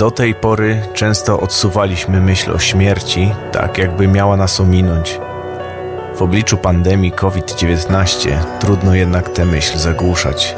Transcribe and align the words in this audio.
Do 0.00 0.10
tej 0.10 0.34
pory 0.34 0.82
często 0.94 1.40
odsuwaliśmy 1.40 2.20
myśl 2.20 2.52
o 2.52 2.58
śmierci, 2.58 3.32
tak 3.52 3.78
jakby 3.78 4.08
miała 4.08 4.36
nas 4.36 4.60
ominąć. 4.60 5.20
W 6.16 6.22
obliczu 6.22 6.56
pandemii 6.56 7.12
COVID-19 7.12 8.30
trudno 8.60 8.94
jednak 8.94 9.28
tę 9.28 9.44
myśl 9.44 9.78
zagłuszać. 9.78 10.54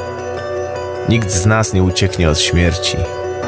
Nikt 1.08 1.30
z 1.30 1.46
nas 1.46 1.72
nie 1.72 1.82
ucieknie 1.82 2.30
od 2.30 2.40
śmierci. 2.40 2.96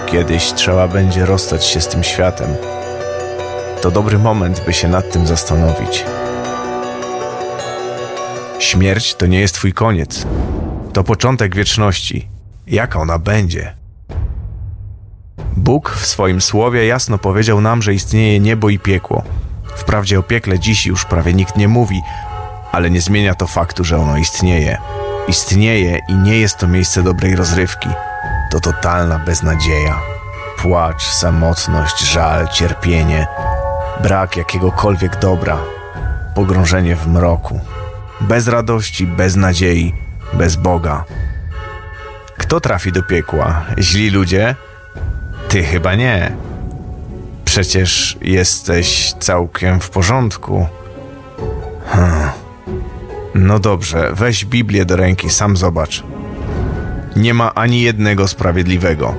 Kiedyś 0.07 0.52
trzeba 0.52 0.88
będzie 0.88 1.26
rozstać 1.26 1.64
się 1.64 1.80
z 1.80 1.88
tym 1.88 2.02
światem. 2.02 2.48
To 3.80 3.90
dobry 3.90 4.18
moment, 4.18 4.64
by 4.66 4.72
się 4.72 4.88
nad 4.88 5.12
tym 5.12 5.26
zastanowić. 5.26 6.04
Śmierć 8.58 9.14
to 9.14 9.26
nie 9.26 9.40
jest 9.40 9.54
Twój 9.54 9.72
koniec. 9.72 10.26
To 10.92 11.04
początek 11.04 11.54
wieczności. 11.54 12.29
Jaka 12.66 13.00
ona 13.00 13.18
będzie? 13.18 13.83
Bóg 15.64 15.91
w 15.91 16.07
swoim 16.07 16.41
słowie 16.41 16.86
jasno 16.86 17.18
powiedział 17.18 17.61
nam, 17.61 17.82
że 17.82 17.95
istnieje 17.95 18.41
niebo 18.41 18.71
i 18.71 18.79
piekło. 18.79 19.23
Wprawdzie 19.77 20.18
o 20.18 20.23
piekle 20.23 20.59
dziś 20.59 20.87
już 20.87 21.04
prawie 21.04 21.35
nikt 21.35 21.57
nie 21.57 21.68
mówi, 21.68 22.03
ale 22.73 22.90
nie 22.90 23.00
zmienia 23.00 23.35
to 23.35 23.46
faktu, 23.46 23.85
że 23.85 23.99
ono 23.99 24.17
istnieje. 24.17 24.79
Istnieje 25.29 25.99
i 26.09 26.14
nie 26.14 26.39
jest 26.39 26.59
to 26.59 26.67
miejsce 26.68 27.03
dobrej 27.03 27.37
rozrywki. 27.37 27.89
To 28.50 28.61
totalna 28.61 29.18
beznadzieja. 29.18 30.00
Płacz, 30.57 31.03
samotność, 31.03 32.01
żal, 32.01 32.48
cierpienie, 32.48 33.27
brak 34.03 34.37
jakiegokolwiek 34.37 35.19
dobra, 35.19 35.59
pogrążenie 36.34 36.97
w 36.97 37.06
mroku. 37.06 37.61
Bez 38.20 38.48
radości, 38.48 39.06
bez 39.06 39.37
nadziei, 39.37 39.95
bez 40.33 40.56
Boga. 40.56 41.05
Kto 42.39 42.61
trafi 42.61 42.92
do 42.92 43.03
piekła? 43.03 43.65
Źli 43.78 44.11
ludzie? 44.11 44.56
Ty 45.55 45.64
chyba 45.64 45.94
nie. 45.94 46.33
Przecież 47.44 48.19
jesteś 48.20 49.12
całkiem 49.20 49.80
w 49.80 49.91
porządku. 49.91 50.66
Hmm. 51.86 52.30
No 53.34 53.58
dobrze, 53.58 54.10
weź 54.12 54.44
Biblię 54.44 54.84
do 54.84 54.97
ręki, 54.97 55.30
sam 55.30 55.56
zobacz. 55.56 56.02
Nie 57.16 57.34
ma 57.34 57.55
ani 57.55 57.82
jednego 57.82 58.28
sprawiedliwego. 58.28 59.14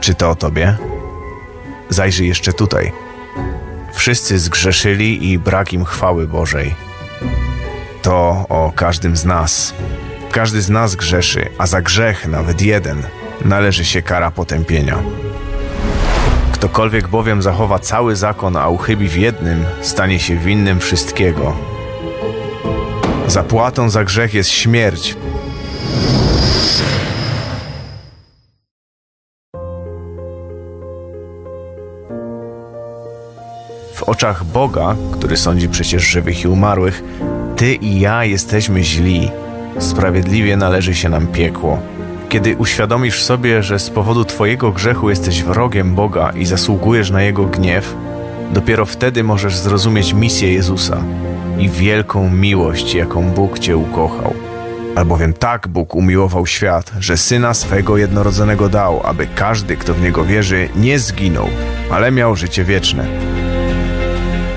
Czy 0.00 0.14
to 0.14 0.30
o 0.30 0.34
tobie? 0.34 0.76
Zajrzyj 1.88 2.28
jeszcze 2.28 2.52
tutaj. 2.52 2.92
Wszyscy 3.94 4.38
zgrzeszyli 4.38 5.30
i 5.30 5.38
brak 5.38 5.72
im 5.72 5.84
chwały 5.84 6.28
Bożej. 6.28 6.74
To 8.02 8.46
o 8.48 8.72
każdym 8.76 9.16
z 9.16 9.24
nas. 9.24 9.74
Każdy 10.30 10.62
z 10.62 10.70
nas 10.70 10.94
grzeszy, 10.94 11.48
a 11.58 11.66
za 11.66 11.82
grzech, 11.82 12.28
nawet 12.28 12.62
jeden, 12.62 13.02
należy 13.44 13.84
się 13.84 14.02
kara 14.02 14.30
potępienia. 14.30 14.98
Ktokolwiek 16.52 17.08
bowiem 17.08 17.42
zachowa 17.42 17.78
cały 17.78 18.16
zakon, 18.16 18.56
a 18.56 18.68
uchybi 18.68 19.08
w 19.08 19.16
jednym, 19.16 19.64
stanie 19.80 20.18
się 20.18 20.36
winnym 20.36 20.80
wszystkiego. 20.80 21.56
Zapłatą 23.26 23.90
za 23.90 24.04
grzech 24.04 24.34
jest 24.34 24.50
śmierć. 24.50 25.16
W 33.94 34.02
oczach 34.02 34.44
Boga, 34.44 34.96
który 35.12 35.36
sądzi 35.36 35.68
przecież 35.68 36.02
żywych 36.02 36.44
i 36.44 36.48
umarłych, 36.48 37.02
ty 37.56 37.74
i 37.74 38.00
ja 38.00 38.24
jesteśmy 38.24 38.82
źli. 38.82 39.30
Sprawiedliwie 39.78 40.56
należy 40.56 40.94
się 40.94 41.08
nam 41.08 41.26
piekło. 41.26 41.78
Kiedy 42.36 42.56
uświadomisz 42.56 43.22
sobie, 43.22 43.62
że 43.62 43.78
z 43.78 43.90
powodu 43.90 44.24
Twojego 44.24 44.72
grzechu 44.72 45.10
jesteś 45.10 45.42
wrogiem 45.42 45.94
Boga 45.94 46.30
i 46.30 46.46
zasługujesz 46.46 47.10
na 47.10 47.22
Jego 47.22 47.44
gniew, 47.44 47.94
dopiero 48.52 48.86
wtedy 48.86 49.24
możesz 49.24 49.56
zrozumieć 49.56 50.12
misję 50.12 50.52
Jezusa 50.52 51.02
i 51.58 51.68
wielką 51.68 52.30
miłość, 52.30 52.94
jaką 52.94 53.30
Bóg 53.30 53.58
Cię 53.58 53.76
ukochał. 53.76 54.34
Albowiem 54.96 55.32
tak 55.32 55.68
Bóg 55.68 55.94
umiłował 55.94 56.46
świat, 56.46 56.92
że 57.00 57.16
Syna 57.16 57.54
swego 57.54 57.96
jednorodzonego 57.96 58.68
dał, 58.68 59.00
aby 59.04 59.26
każdy, 59.34 59.76
kto 59.76 59.94
w 59.94 60.02
Niego 60.02 60.24
wierzy, 60.24 60.68
nie 60.76 60.98
zginął, 60.98 61.48
ale 61.90 62.10
miał 62.10 62.36
życie 62.36 62.64
wieczne. 62.64 63.06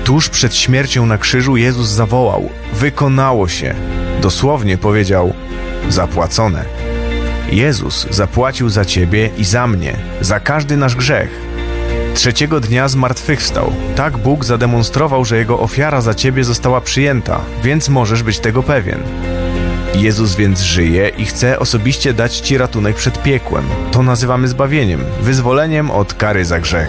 Tuż 0.04 0.28
przed 0.28 0.54
śmiercią 0.54 1.06
na 1.06 1.18
krzyżu 1.18 1.56
Jezus 1.56 1.88
zawołał: 1.88 2.48
Wykonało 2.72 3.48
się! 3.48 3.74
Dosłownie 4.20 4.78
powiedział: 4.78 5.32
Zapłacone. 5.88 6.89
Jezus 7.50 8.06
zapłacił 8.10 8.68
za 8.68 8.84
ciebie 8.84 9.30
i 9.38 9.44
za 9.44 9.66
mnie, 9.66 9.96
za 10.20 10.40
każdy 10.40 10.76
nasz 10.76 10.96
grzech. 10.96 11.30
Trzeciego 12.14 12.60
dnia 12.60 12.88
zmartwychwstał. 12.88 13.72
Tak 13.96 14.18
Bóg 14.18 14.44
zademonstrował, 14.44 15.24
że 15.24 15.38
jego 15.38 15.60
ofiara 15.60 16.00
za 16.00 16.14
ciebie 16.14 16.44
została 16.44 16.80
przyjęta, 16.80 17.40
więc 17.62 17.88
możesz 17.88 18.22
być 18.22 18.38
tego 18.38 18.62
pewien. 18.62 19.00
Jezus 19.94 20.36
więc 20.36 20.60
żyje 20.60 21.08
i 21.08 21.24
chce 21.24 21.58
osobiście 21.58 22.12
dać 22.12 22.36
ci 22.36 22.58
ratunek 22.58 22.96
przed 22.96 23.22
piekłem. 23.22 23.64
To 23.92 24.02
nazywamy 24.02 24.48
zbawieniem, 24.48 25.00
wyzwoleniem 25.22 25.90
od 25.90 26.14
kary 26.14 26.44
za 26.44 26.60
grzech. 26.60 26.88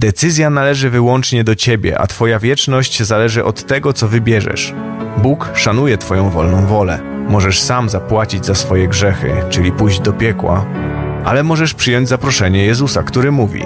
Decyzja 0.00 0.50
należy 0.50 0.90
wyłącznie 0.90 1.44
do 1.44 1.54
ciebie, 1.54 1.98
a 1.98 2.06
twoja 2.06 2.38
wieczność 2.38 3.02
zależy 3.02 3.44
od 3.44 3.66
tego, 3.66 3.92
co 3.92 4.08
wybierzesz. 4.08 4.74
Bóg 5.22 5.50
szanuje 5.54 5.98
twoją 5.98 6.30
wolną 6.30 6.66
wolę. 6.66 6.98
Możesz 7.28 7.60
sam 7.60 7.88
zapłacić 7.88 8.46
za 8.46 8.54
swoje 8.54 8.88
grzechy, 8.88 9.32
czyli 9.50 9.72
pójść 9.72 10.00
do 10.00 10.12
piekła, 10.12 10.64
ale 11.24 11.42
możesz 11.42 11.74
przyjąć 11.74 12.08
zaproszenie 12.08 12.64
Jezusa, 12.64 13.02
który 13.02 13.32
mówi: 13.32 13.62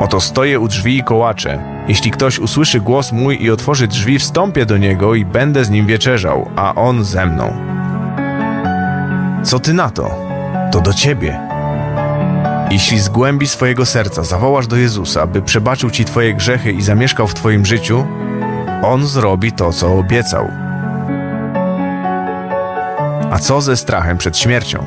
Oto 0.00 0.20
stoję 0.20 0.60
u 0.60 0.68
drzwi 0.68 0.98
i 0.98 1.04
kołaczę. 1.04 1.58
Jeśli 1.88 2.10
ktoś 2.10 2.38
usłyszy 2.38 2.80
głos 2.80 3.12
mój 3.12 3.42
i 3.42 3.50
otworzy 3.50 3.88
drzwi, 3.88 4.18
wstąpię 4.18 4.66
do 4.66 4.78
niego 4.78 5.14
i 5.14 5.24
będę 5.24 5.64
z 5.64 5.70
nim 5.70 5.86
wieczerzał, 5.86 6.50
a 6.56 6.74
on 6.74 7.04
ze 7.04 7.26
mną. 7.26 7.56
Co 9.42 9.58
ty 9.58 9.74
na 9.74 9.90
to? 9.90 10.14
To 10.72 10.80
do 10.80 10.92
ciebie. 10.92 11.40
Jeśli 12.70 13.00
z 13.00 13.08
głębi 13.08 13.46
swojego 13.46 13.86
serca 13.86 14.22
zawołasz 14.22 14.66
do 14.66 14.76
Jezusa, 14.76 15.26
by 15.26 15.42
przebaczył 15.42 15.90
ci 15.90 16.04
twoje 16.04 16.34
grzechy 16.34 16.72
i 16.72 16.82
zamieszkał 16.82 17.26
w 17.26 17.34
twoim 17.34 17.66
życiu, 17.66 18.06
on 18.82 19.06
zrobi 19.06 19.52
to, 19.52 19.72
co 19.72 19.98
obiecał. 19.98 20.48
A 23.30 23.38
co 23.38 23.60
ze 23.60 23.76
strachem 23.76 24.18
przed 24.18 24.38
śmiercią? 24.38 24.86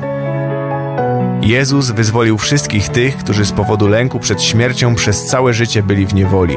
Jezus 1.42 1.90
wyzwolił 1.90 2.38
wszystkich 2.38 2.88
tych, 2.88 3.16
którzy 3.16 3.44
z 3.44 3.52
powodu 3.52 3.88
lęku 3.88 4.20
przed 4.20 4.42
śmiercią 4.42 4.94
przez 4.94 5.26
całe 5.26 5.54
życie 5.54 5.82
byli 5.82 6.06
w 6.06 6.14
niewoli. 6.14 6.56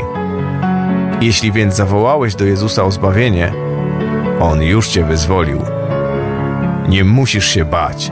Jeśli 1.22 1.52
więc 1.52 1.76
zawołałeś 1.76 2.36
do 2.36 2.46
Jezusa 2.46 2.84
o 2.84 2.92
zbawienie, 2.92 3.54
On 4.40 4.62
już 4.62 4.88
cię 4.88 5.04
wyzwolił. 5.04 5.62
Nie 6.90 7.04
musisz 7.04 7.48
się 7.48 7.66
bać. 7.66 8.12